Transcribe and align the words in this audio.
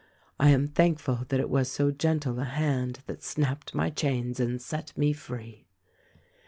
I 0.39 0.49
am 0.49 0.65
thankful 0.67 1.25
that 1.29 1.39
it 1.39 1.47
was 1.47 1.71
so 1.71 1.91
gentle 1.91 2.39
a 2.39 2.43
hand 2.43 3.01
that 3.05 3.21
snapped 3.21 3.75
my 3.75 3.91
chains 3.91 4.39
and 4.39 4.59
set 4.59 4.97
me 4.97 5.13
free." 5.13 5.67